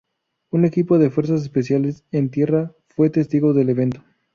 Un 0.49 0.65
equipo 0.65 0.97
de 0.97 1.11
fuerzas 1.11 1.43
especiales 1.43 2.05
en 2.11 2.31
tierra 2.31 2.71
fue 2.87 3.11
testigo 3.11 3.53
del 3.53 3.69
evento. 3.69 4.03